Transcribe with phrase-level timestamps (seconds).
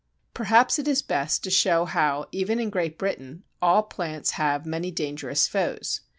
[0.33, 4.89] Perhaps it is best to show how, even in Great Britain, all plants have many
[4.89, 6.01] dangerous foes.